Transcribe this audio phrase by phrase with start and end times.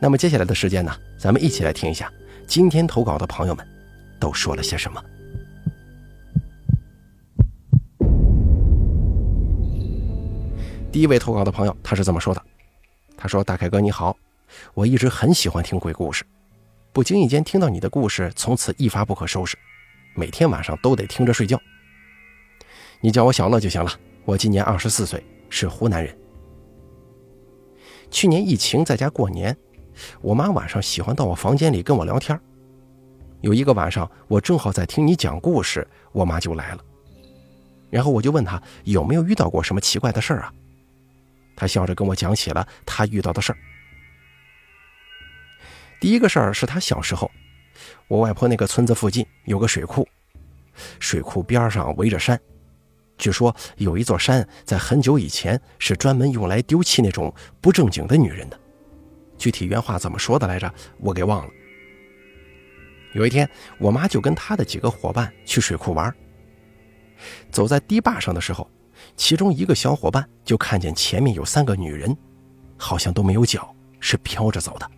[0.00, 2.12] 那么接下来的时间呢，咱们一起来听一下
[2.46, 3.66] 今天投稿的朋友们
[4.20, 5.02] 都说了些什么。
[10.92, 12.42] 第一位投稿的朋友，他是这么说的
[13.16, 14.16] ：“他说，大凯哥你好，
[14.72, 16.24] 我一直很喜欢听鬼故事，
[16.92, 19.56] 不经意间听到你的故事，从此一发不可收拾，
[20.14, 21.60] 每天晚上都得听着睡觉。
[23.00, 23.90] 你叫我小乐就行了，
[24.24, 26.16] 我今年二十四岁，是湖南人。
[28.10, 29.56] 去年疫情在家过年。”
[30.20, 32.38] 我妈晚上喜欢到我房间里跟我聊天。
[33.40, 36.84] 有一个晚上，我正好在听你讲故事，我妈就来了。
[37.90, 40.52] 然后我就问她有没有遇到过什么奇怪的事儿啊？
[41.56, 43.58] 她笑着跟我讲起了她遇到的事儿。
[46.00, 47.30] 第一个事儿是她小时候，
[48.08, 50.06] 我外婆那个村子附近有个水库，
[51.00, 52.38] 水库边上围着山，
[53.16, 58.60] 据说有一座山在很久以前是专门用来丢弃那种不正经的女人的。
[59.38, 60.72] 具体原话怎么说的来着？
[60.98, 61.52] 我给忘了。
[63.14, 66.14] 有一天，我妈就跟她的几个伙伴去水库玩。
[67.50, 68.70] 走在堤坝上的时候，
[69.16, 72.14] 其中一个小伙伴就看见前面有三个女人，
[72.76, 74.90] 好像都没有脚，是飘着走的。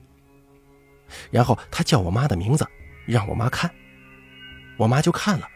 [1.30, 2.66] 然后他叫我妈的名字，
[3.06, 3.70] 让我妈看。
[4.76, 5.46] 我妈就看了。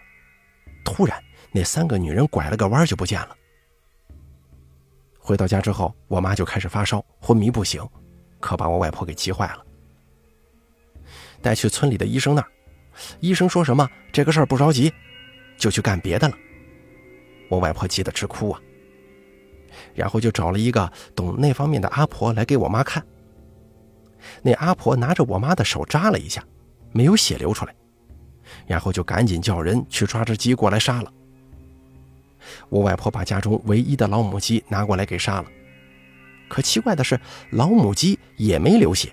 [0.84, 3.36] 突然，那三个女人拐了个弯就不见了。
[5.18, 7.82] 回到家之后，我妈就开始发烧，昏迷不醒。
[8.44, 9.64] 可把我外婆给急坏了，
[11.40, 12.48] 带去村里的医生那儿，
[13.18, 14.92] 医生说什么这个事儿不着急，
[15.56, 16.36] 就去干别的了。
[17.48, 18.60] 我外婆急得直哭啊，
[19.94, 23.02] 然后就找了一个懂那方面的阿婆来给我妈看。
[24.42, 26.44] 那阿婆拿着我妈的手扎了一下，
[26.92, 27.74] 没有血流出来，
[28.66, 31.10] 然后就赶紧叫人去抓只鸡过来杀了。
[32.68, 35.46] 我外婆把家中唯一的老母鸡拿过来给杀了。
[36.54, 37.20] 可奇怪的是，
[37.50, 39.12] 老母鸡也没流血。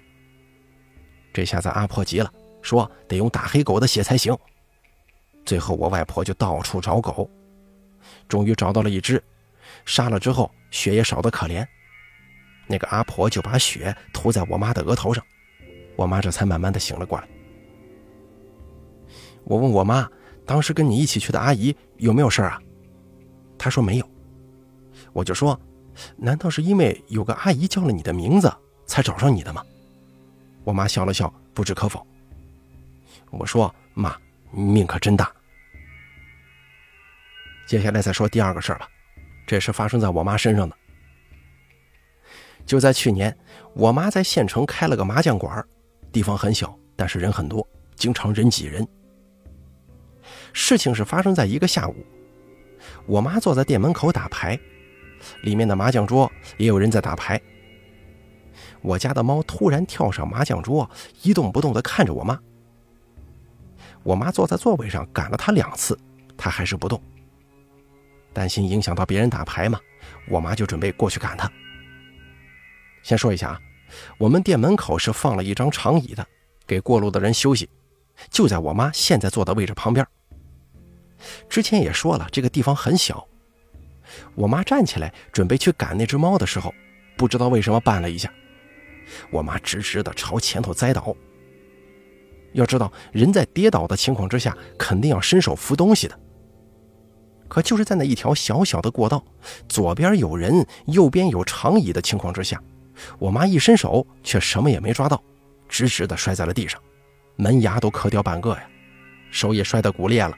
[1.33, 2.31] 这下子阿婆急了，
[2.61, 4.37] 说得用大黑狗的血才行。
[5.43, 7.27] 最后我外婆就到处找狗，
[8.27, 9.19] 终于找到了一只，
[9.85, 11.65] 杀了之后血也少得可怜。
[12.67, 15.25] 那个阿婆就把血涂在我妈的额头上，
[15.95, 17.27] 我妈这才慢慢的醒了过来。
[19.45, 20.07] 我问我妈，
[20.45, 22.61] 当时跟你一起去的阿姨有没有事啊？
[23.57, 24.07] 她说没有。
[25.11, 25.59] 我就说。
[26.17, 28.51] 难道是因为有个阿姨叫了你的名字
[28.85, 29.63] 才找上你的吗？
[30.63, 32.05] 我妈笑了笑，不置可否。
[33.31, 34.15] 我说：“妈，
[34.51, 35.31] 命可真大。”
[37.65, 38.87] 接下来再说第二个事儿吧，
[39.47, 40.75] 这是发生在我妈身上的。
[42.65, 43.35] 就在去年，
[43.73, 45.65] 我妈在县城开了个麻将馆，
[46.11, 48.87] 地方很小，但是人很多，经常人挤人。
[50.53, 52.05] 事情是发生在一个下午，
[53.07, 54.59] 我妈坐在店门口打牌。
[55.41, 57.41] 里面的麻将桌也有人在打牌。
[58.81, 60.89] 我家的猫突然跳上麻将桌，
[61.21, 62.39] 一动不动地看着我妈。
[64.03, 65.97] 我妈坐在座位上赶了它两次，
[66.35, 67.01] 它还是不动。
[68.33, 69.79] 担心影响到别人打牌嘛，
[70.27, 71.51] 我妈就准备过去赶它。
[73.03, 73.59] 先说一下啊，
[74.17, 76.25] 我们店门口是放了一张长椅的，
[76.65, 77.69] 给过路的人休息，
[78.29, 80.05] 就在我妈现在坐的位置旁边。
[81.47, 83.27] 之前也说了，这个地方很小。
[84.35, 86.73] 我妈站起来准备去赶那只猫的时候，
[87.17, 88.31] 不知道为什么绊了一下，
[89.31, 91.15] 我妈直直的朝前头栽倒。
[92.53, 96.19] 要知道，人在跌倒的情况之下，肯定要伸手扶东西的。
[97.47, 99.23] 可就是在那一条小小的过道，
[99.67, 102.61] 左边有人，右边有长椅的情况之下，
[103.19, 105.21] 我妈一伸手却什么也没抓到，
[105.69, 106.81] 直直的摔在了地上，
[107.35, 108.69] 门牙都磕掉半个呀，
[109.31, 110.37] 手也摔得骨裂了。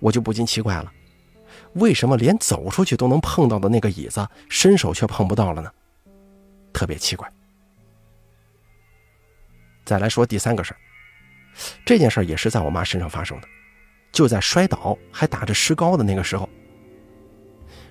[0.00, 0.92] 我就不禁奇怪了。
[1.74, 5.70] 为什么连走出去都能碰到的那个椅子，伸手却碰不到了呢？
[6.72, 7.30] 特别奇怪。
[9.84, 10.78] 再来说第三个事儿，
[11.84, 13.48] 这件事儿也是在我妈身上发生的，
[14.12, 16.48] 就在摔倒还打着石膏的那个时候。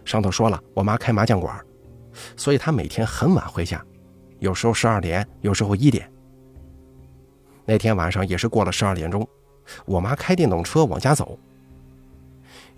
[0.06, 1.60] 上头说了，我妈开麻将馆，
[2.36, 3.84] 所以她每天很晚回家，
[4.40, 6.12] 有时候十二点，有时候一点。
[7.66, 9.28] 那天晚上也是过了十二点钟，
[9.86, 11.38] 我妈开电动车往家走。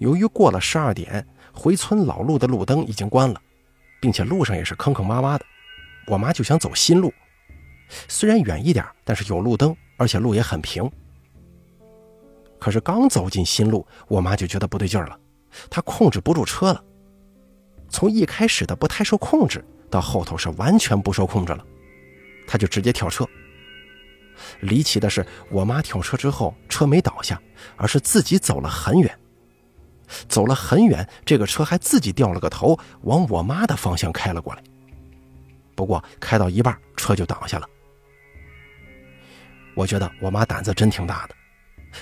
[0.03, 3.41] 由于过了十二点，回村老路的路灯已经关了，
[4.01, 5.45] 并且路上也是坑坑洼洼的，
[6.07, 7.13] 我妈就想走新路，
[8.09, 10.91] 虽然远一点，但是有路灯，而且路也很平。
[12.59, 15.17] 可是刚走进新路，我妈就觉得不对劲儿了，
[15.69, 16.83] 她控制不住车了。
[17.87, 21.65] 从一开始的不太受控制，到后头是完全不受控制了，
[22.45, 23.25] 她就直接跳车。
[24.59, 27.41] 离奇的是，我妈跳车之后，车没倒下，
[27.77, 29.17] 而是自己走了很远。
[30.27, 34.63] 走了很远，这个车还自己掉了个头，往我妈的方向开了过来。
[35.75, 37.67] 不过开到一半，车就倒下了。
[39.75, 41.35] 我觉得我妈胆子真挺大的，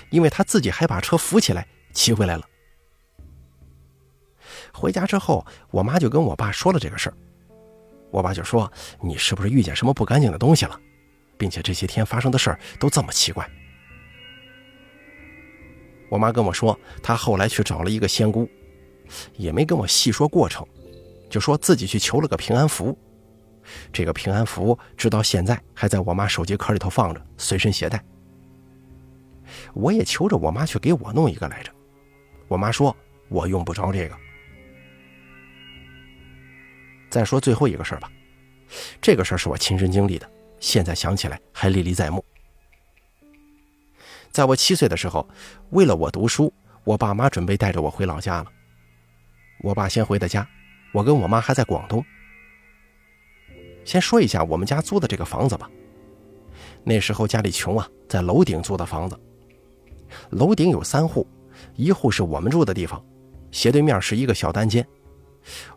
[0.09, 2.43] 因为她自己还把车扶起来骑回来了。
[4.73, 7.15] 回家之后，我妈就跟我爸说了这个事儿。
[8.09, 8.69] 我爸就说
[8.99, 10.77] ：“你是不是遇见什么不干净的东西了？
[11.37, 13.49] 并且这些天发生的事儿都这么奇怪。”
[16.11, 18.45] 我妈跟我说，她后来去找了一个仙姑，
[19.37, 20.67] 也没跟我细说过程，
[21.29, 22.95] 就说自己去求了个平安符。
[23.93, 28.03] 这个平安符直到现在还在我妈手机壳里头放着，随身携带。
[29.73, 31.71] 我也求着我妈去给我弄一个来着，
[32.49, 32.93] 我妈说
[33.29, 34.15] 我用不着这个。
[37.09, 38.11] 再说最后一个事儿吧，
[38.99, 40.29] 这个事儿是我亲身经历的，
[40.59, 42.21] 现在想起来还历历在目。
[44.31, 45.27] 在我七岁的时候，
[45.71, 46.51] 为了我读书，
[46.85, 48.51] 我爸妈准备带着我回老家了。
[49.61, 50.47] 我爸先回的家，
[50.93, 52.03] 我跟我妈还在广东。
[53.83, 55.69] 先说一下我们家租的这个房子吧。
[56.83, 59.19] 那时候家里穷啊，在楼顶租的房子。
[60.29, 61.27] 楼顶有三户，
[61.75, 63.03] 一户是我们住的地方，
[63.51, 64.85] 斜对面是一个小单间，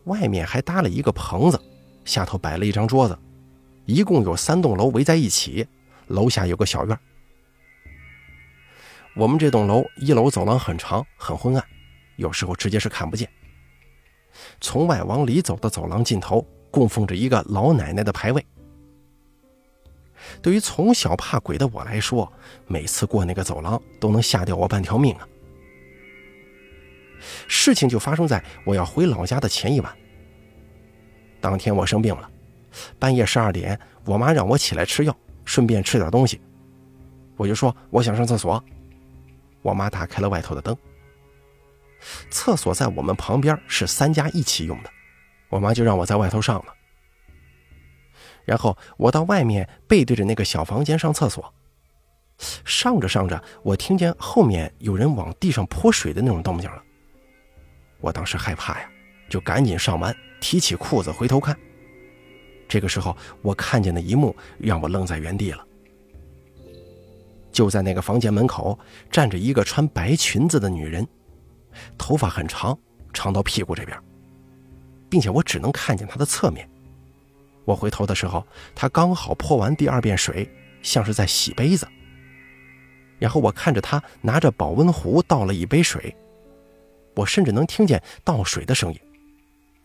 [0.05, 1.61] 外面还搭了一个棚子，
[2.05, 3.19] 下头摆了一张桌子，
[3.85, 5.67] 一共有三栋楼围在一起，
[6.07, 6.99] 楼下有个小院。
[9.17, 11.65] 我们这栋楼一楼走廊很长，很昏暗，
[12.17, 13.29] 有时候直接是看不见。
[14.61, 18.45] 从外往里走的走廊尽头供奉着一个老奶奶的牌位。
[20.43, 22.31] 对于从小怕鬼的我来说，
[22.67, 25.29] 每次过那个走廊都能吓掉我半条命啊！
[27.47, 29.97] 事情就发生在我要回老家的前一晚。
[31.41, 32.29] 当天我生病了，
[32.99, 36.41] 半夜十二点，我妈让我起来吃药，顺便吃点东西。
[37.37, 38.63] 我就说我想上厕所。
[39.65, 40.77] 我妈打开了外头的灯，
[42.31, 44.91] 厕所在我们旁边，是三家一起用的。
[45.49, 46.75] 我妈就让我在外头上了。
[48.45, 51.55] 然后我到外面背对着那个小房间上厕所，
[52.67, 56.83] 上着上着，我听见后面有人往地上泼水的那种动静了。
[58.01, 58.91] 我当时害怕呀，
[59.31, 61.59] 就赶紧上完，提起裤子回头看。
[62.69, 65.67] 这个时候，我看见的一幕让我愣在原地了。
[67.55, 68.77] 就在那个房间门口
[69.13, 71.07] 站着一个穿白裙子的女人，
[71.97, 72.77] 头发很长，
[73.13, 73.97] 长到屁股这边，
[75.09, 76.69] 并且我只能看见她的侧面。
[77.65, 80.51] 我回头的时候，她刚好泼完第二遍水，
[80.83, 81.87] 像是在洗杯子。
[83.21, 86.13] 然后我看着她拿着保温壶倒了一杯水，
[87.15, 88.99] 我甚至能听见倒水的声音，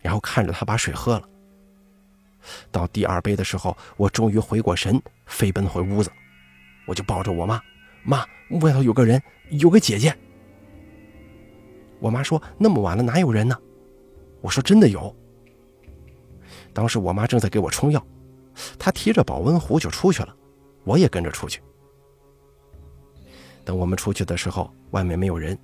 [0.00, 1.28] 然后看着她把水喝了。
[2.72, 6.10] 到第二杯的时候，我终于回过神，飞奔回屋子。
[6.90, 7.62] 我就抱着我妈，
[8.02, 8.26] 妈，
[8.62, 10.12] 外头有个人，有个姐姐。
[12.00, 13.56] 我妈说：“那么晚了，哪有人呢？”
[14.42, 15.14] 我说：“真的有。”
[16.74, 18.04] 当时我妈正在给我冲药，
[18.76, 20.34] 她提着保温壶就出去了，
[20.82, 21.62] 我也跟着出去。
[23.64, 25.56] 等我们出去的时候，外面没有人。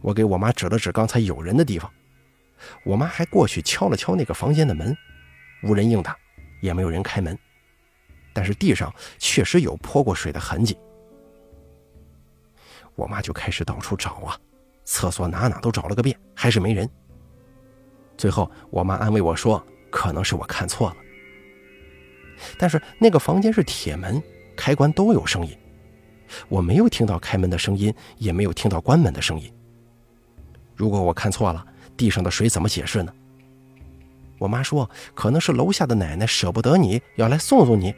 [0.00, 1.88] 我给我妈指了指刚才有人的地方，
[2.84, 4.92] 我妈还过去敲了敲那个房间的门，
[5.62, 6.16] 无人应答，
[6.62, 7.38] 也没有人开门。
[8.36, 10.76] 但是地上确实有泼过水的痕迹，
[12.94, 14.38] 我妈就开始到处找啊，
[14.84, 16.86] 厕所哪哪都找了个遍，还是没人。
[18.18, 20.96] 最后，我妈安慰我说：“可能是我看错了。”
[22.58, 24.22] 但是那个房间是铁门，
[24.54, 25.56] 开关都有声音，
[26.50, 29.50] 我没有听到开门的声音，也没有听到关门的声音。
[30.74, 31.66] 如果我看错了，
[31.96, 33.10] 地上的水怎么解释呢？
[34.38, 37.94] 我妈说：“可能是楼下的奶奶舍不得你，要来送送你。”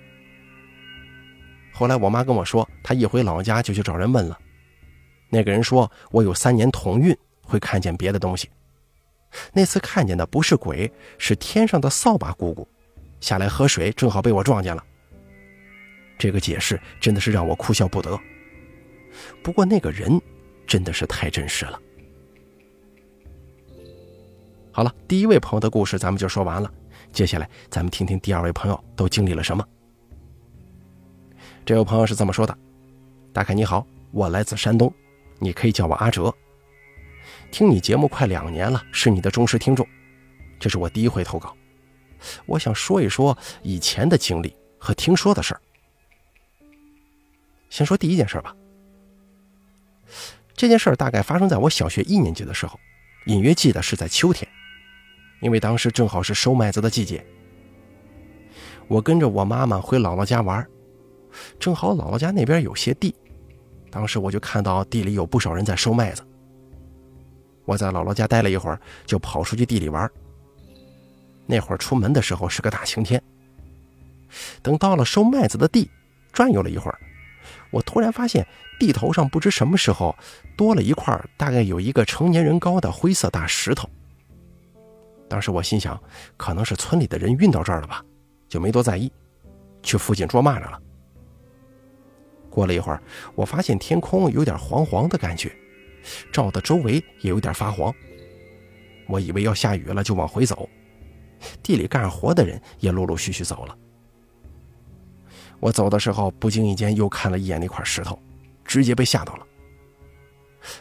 [1.78, 4.36] 后来我妈跟我说，她一回老家就去找人问了，
[5.30, 8.50] 那个人说我有三年同运，会看见别的东西。
[9.52, 12.66] 那次看见的不是鬼，是天上的扫把姑姑，
[13.20, 14.84] 下来喝水，正好被我撞见了。
[16.18, 18.18] 这个解释真的是让我哭笑不得。
[19.40, 20.20] 不过那个人
[20.66, 21.80] 真的是太真实了。
[24.72, 26.68] 好了，第一位朋友的故事咱们就说完了，
[27.12, 29.64] 接下来咱们听听第二位朋友都经历了什么。
[31.68, 32.58] 这位朋友是这么说的
[33.30, 34.90] ：“大凯你好，我来自山东，
[35.38, 36.34] 你可以叫我阿哲。
[37.50, 39.86] 听你节目快两年了，是你的忠实听众，
[40.58, 41.54] 这是我第一回投稿。
[42.46, 45.60] 我想说一说以前的经历和听说的事儿。
[47.68, 48.56] 先说第一件事吧。
[50.54, 52.80] 这件事儿大概发生在我小学一年级的时候，
[53.26, 54.50] 隐约记得是在秋天，
[55.42, 57.22] 因为当时正好是收麦子的季节。
[58.86, 60.66] 我跟着我妈妈回姥姥家玩，
[61.58, 63.14] 正好姥姥家那边有些地，
[63.90, 66.22] 当时我就看到地里有不少人在收麦子。
[67.64, 70.10] 我在姥姥家待了一会儿，就跑出去地里玩。
[71.46, 73.22] 那会儿出门的时候是个大晴天。
[74.62, 75.90] 等到了收麦子的地，
[76.32, 76.98] 转悠了一会儿，
[77.70, 78.46] 我突然发现
[78.78, 80.14] 地头上不知什么时候
[80.56, 83.88] 多了一块大概有一个成年人高的灰色大石头。
[85.28, 86.00] 当时我心想，
[86.36, 88.02] 可能是村里的人运到这儿了吧。
[88.48, 89.12] 就没多在意，
[89.82, 90.80] 去附近捉蚂蚱了。
[92.58, 93.00] 过了一会儿，
[93.36, 95.54] 我发现天空有点黄黄的感觉，
[96.32, 97.94] 照的周围也有点发黄。
[99.06, 100.68] 我以为要下雨了，就往回走。
[101.62, 103.78] 地里干活的人也陆陆续续走了。
[105.60, 108.20] 我走的时候，不经意间又看了一眼那块石头，
[108.64, 109.46] 直接被吓到了。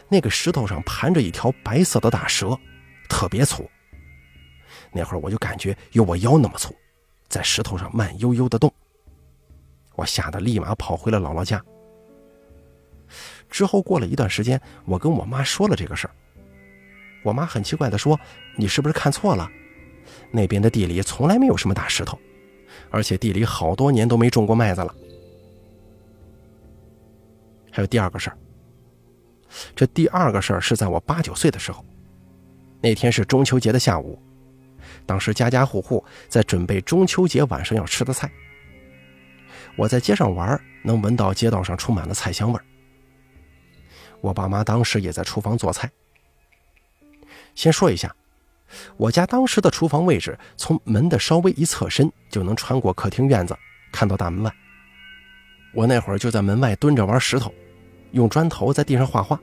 [0.08, 2.58] 那个石头上盘着一条白色的大蛇，
[3.08, 3.70] 特别粗。
[4.90, 6.74] 那会儿我就感觉有我腰那么粗。
[7.28, 8.74] 在石头上慢悠悠的动，
[9.98, 11.60] 我吓得立马跑回了姥姥家。
[13.50, 16.14] 之后过了一段时间，我跟我妈说了这个事儿。
[17.24, 18.18] 我妈很奇怪的说
[18.56, 19.50] ：“你是不是看错了？
[20.30, 22.16] 那边的地里从来没有什么大石头，
[22.90, 24.94] 而且地里好多年都没种过麦子了。”
[27.72, 28.38] 还有第二个事儿，
[29.74, 31.84] 这第二个事儿是在我八九岁的时候，
[32.80, 34.16] 那天是中秋节的下午。
[35.04, 38.30] 当时家家户户在准备中秋节晚上要吃的菜。
[39.78, 42.64] 我在街上玩，能闻到街道上充满了菜香味儿。
[44.20, 45.88] 我爸妈当时也在厨房做菜。
[47.54, 48.12] 先说一下，
[48.96, 53.56] 我家当时的厨房位置，从门的稍微一侧身就能穿过客厅院子，
[53.92, 54.52] 看到大门外。
[55.72, 57.54] 我那会儿就在门外蹲着玩石头，
[58.10, 59.40] 用砖头在地上画画。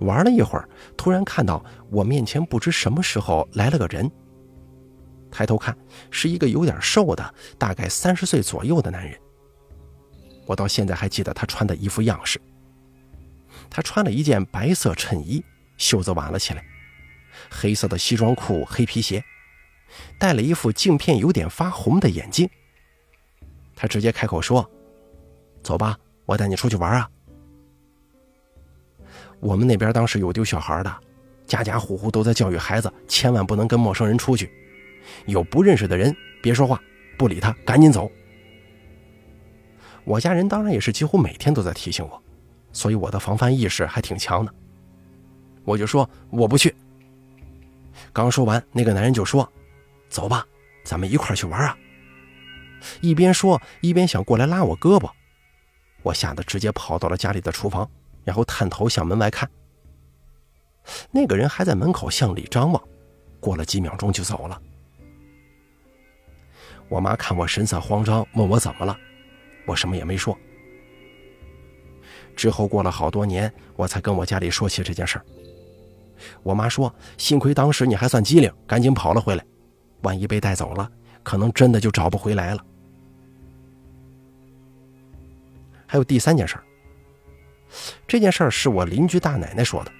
[0.00, 0.68] 玩了一会儿，
[0.98, 4.10] 突然看到我面前不知什么时候来了个人。
[5.32, 5.76] 抬头看，
[6.10, 9.18] 是一个有点瘦的，大概三十岁左右的男人。
[10.46, 12.40] 我到现在还记得他穿的衣服样式。
[13.70, 15.42] 他穿了一件白色衬衣，
[15.78, 16.62] 袖子挽了起来，
[17.50, 19.24] 黑色的西装裤，黑皮鞋，
[20.18, 22.48] 戴了一副镜片有点发红的眼镜。
[23.74, 24.68] 他直接开口说
[25.64, 25.96] ：“走吧，
[26.26, 27.08] 我带你出去玩啊。”
[29.40, 30.94] 我们那边当时有丢小孩的，
[31.46, 34.50] 家家户户都在教育孩子，千万不能跟陌生人出去，
[35.26, 36.80] 有不认识的人别说话，
[37.18, 38.10] 不理他，赶紧走。
[40.04, 42.22] 我家人当然也是几乎每天都在提醒我，
[42.72, 44.52] 所以我的防范意识还挺强的。
[45.64, 46.74] 我就说我不去。
[48.12, 49.50] 刚说完，那个男人就说
[50.10, 50.46] ：“走吧，
[50.84, 51.76] 咱们一块儿去玩啊。”
[53.00, 55.08] 一边说一边想过来拉我胳膊，
[56.02, 57.88] 我吓得直接跑到了家里的厨房。
[58.24, 59.50] 然后探头向门外看，
[61.10, 62.80] 那个人还在门口向里张望，
[63.40, 64.62] 过了几秒钟就走了。
[66.92, 68.94] 我妈看我神色慌张，问我怎么了，
[69.64, 70.38] 我什么也没说。
[72.36, 75.24] 之后过了好多年，我才跟我家里说起这件事儿。
[76.42, 79.42] 我妈说：“幸亏当时你还算机灵，赶紧跑了回来，
[80.02, 80.86] 万一被带走了，
[81.22, 82.62] 可能真的就找不回来了。”
[85.88, 86.62] 还有第三件事儿。
[88.06, 89.90] 这件事儿是我邻居大奶奶说的。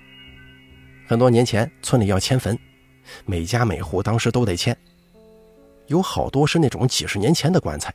[1.07, 2.59] 很多年前，村里要迁坟，
[3.25, 4.77] 每家每户当时都得迁，
[5.87, 7.95] 有好多是那种几十年前的棺材，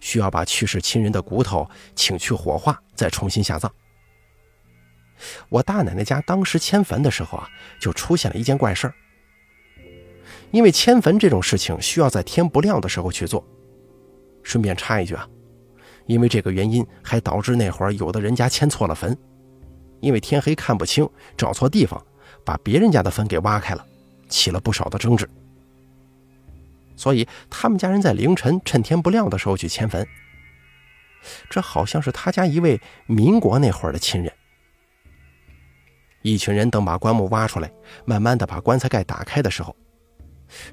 [0.00, 3.70] 需要把去世亲人的骨头请去火化，再重新下葬。
[5.48, 7.48] 我大奶奶家当时迁坟的时候啊，
[7.80, 8.94] 就出现了一件怪事儿。
[10.50, 13.44] 因为迁坟这种事情需要在天不亮的时候去做。
[14.42, 15.28] 顺便插一句啊。
[16.06, 19.14] 因为这个原因，还导致那会儿有的人家迁错了坟，
[20.00, 21.06] 因为天黑看不清，
[21.36, 22.02] 找错地方，
[22.46, 23.84] 把别人家的坟给挖开了，
[24.26, 25.28] 起了不少的争执。
[26.98, 30.06] 所以他们家人在凌晨趁天不亮的时候去迁坟。
[31.48, 34.32] 这好像是他家一位民国那会儿的亲人。
[36.22, 37.70] 一群人等把棺木挖出来，
[38.04, 39.74] 慢慢的把棺材盖打开的时候，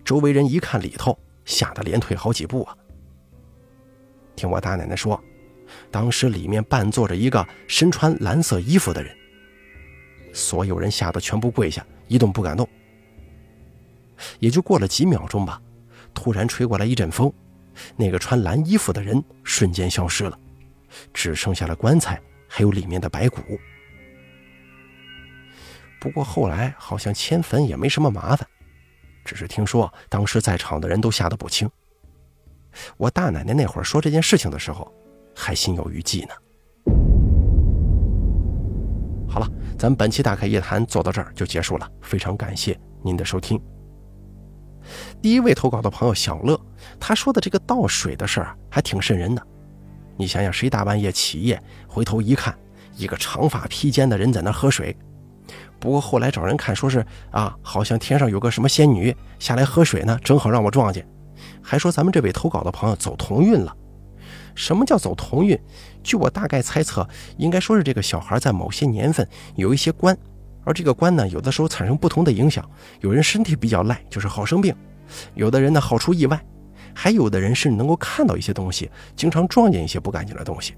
[0.03, 2.75] 周围人一看里头，吓得连退好几步啊。
[4.35, 5.23] 听我大奶奶说，
[5.91, 9.15] 当时里面半坐着一个身穿蓝色衣服的人，
[10.33, 12.67] 所有人吓得全部跪下，一动不敢动。
[14.39, 15.61] 也就过了几秒钟吧，
[16.15, 17.31] 突然吹过来一阵风，
[17.95, 20.39] 那个穿蓝衣服的人瞬间消失了，
[21.13, 23.41] 只剩下了棺材还有里面的白骨。
[25.99, 28.47] 不过后来好像迁坟也没什么麻烦，
[29.23, 31.69] 只是听说当时在场的人都吓得不轻。
[32.97, 34.91] 我大奶奶那会儿说这件事情的时候，
[35.35, 36.33] 还心有余悸呢。
[39.27, 43.59] 好了，咱们本期大开夜谈做到这儿就结束了，非常感谢您的收听。
[45.21, 46.59] 第一位投稿的朋友小乐，
[46.99, 49.41] 他说的这个倒水的事儿还挺瘆人的。
[50.17, 52.55] 你想想，谁大半夜起夜回头一看，
[52.95, 54.95] 一个长发披肩的人在那喝水。
[55.79, 61.05] 不过后来找人看，说是啊，好像天上有个什么仙女下来喝水呢，正好让我撞见。
[61.61, 63.75] 还说咱们这位投稿的朋友走同运了。
[64.55, 65.59] 什么叫走同运？
[66.01, 70.17] 据我大概猜测，应该说是这个小孩在某些年份有一些关，
[70.65, 72.69] 而这个关呢，有的时候产生不同的影响。
[72.99, 74.73] 有人身体比较赖，就是好生病；
[75.35, 76.43] 有的人呢，好出意外。
[76.93, 80.73] 还有的人是能够看到一些东西，经常撞见一些不干净的东西。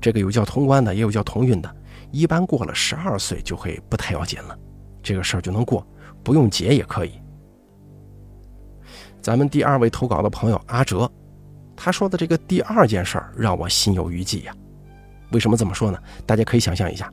[0.00, 1.76] 这个有叫通关的，也有叫同运的。
[2.10, 4.58] 一般过了十二岁就会不太要紧了，
[5.02, 5.86] 这个事儿就能过，
[6.22, 7.12] 不用结也可以。
[9.20, 11.10] 咱们第二位投稿的朋友阿哲，
[11.76, 14.54] 他说的这个第二件事儿让我心有余悸呀。
[15.32, 15.98] 为什么这么说呢？
[16.26, 17.12] 大家可以想象一下，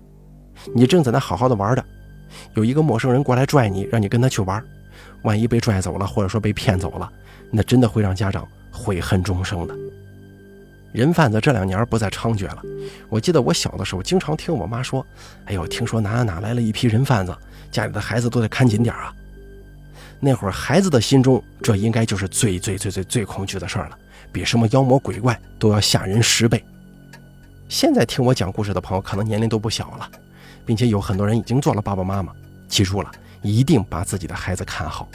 [0.74, 1.84] 你正在那好好的玩的，
[2.54, 4.64] 有一个陌生人过来拽你，让你跟他去玩，
[5.24, 7.12] 万一被拽走了，或者说被骗走了。
[7.52, 9.76] 那真的会让家长悔恨终生的。
[10.94, 12.62] 人贩子这两年不再猖獗了。
[13.10, 15.06] 我记得我小的时候，经常听我妈说
[15.48, 17.36] ：“哎呦，听说哪哪哪来了一批人贩子，
[17.72, 19.14] 家里的孩子都得看紧点啊。”
[20.20, 23.98] 那会儿孩子的心中，这应该就是最最最最最恐惧的事儿了，
[24.32, 26.64] 比什么妖魔鬼怪都要吓人十倍。
[27.70, 30.10] 现在听我讲故事的朋友，可能年龄都不小了，
[30.66, 32.34] 并且有很多人已经做了爸爸妈妈。
[32.68, 35.08] 记住了，一定把自己的孩子看好。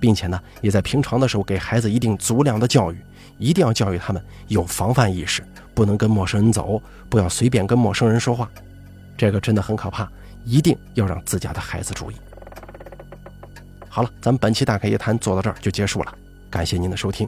[0.00, 2.98] 并且呢，也在平常的时候给孩子一定足量的教育，
[3.38, 5.42] 一定要教育他们有防范意识，
[5.72, 8.50] 不能跟陌生人走，不要随便跟陌生人说话，
[9.16, 10.06] 这个真的很可怕，
[10.44, 12.16] 一定要让自家的孩子注意。
[13.88, 16.14] 好了，咱们本期大凯夜谈做到这儿就结束了，
[16.50, 17.26] 感谢您的收听。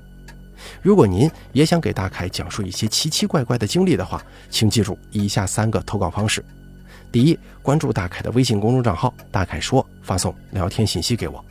[0.82, 6.44] 如果您也想给大凯讲述一些奇奇怪怪的经历的话，请记住以下三个投稿方式：
[7.16, 11.42] 第一，关注大凯的微信公众账号“大凯说”，发送聊天信息给我。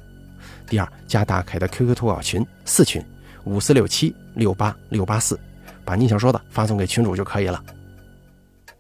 [0.68, 3.04] 第二，加大凯的 QQ 投稿群四群
[3.46, 5.40] 五四六七六八六八四，
[5.84, 7.60] 把你想说的发送给群主就可以了。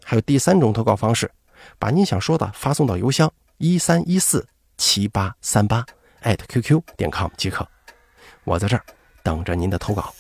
[0.03, 1.27] 还有第三种投稿方式，
[1.79, 4.45] 把您想说的发送到邮箱一三一四
[4.77, 5.83] 七八三八
[6.19, 7.67] 艾特 @QQ 点 com 即可。
[8.43, 8.85] 我在这儿
[9.23, 10.13] 等着您的投稿。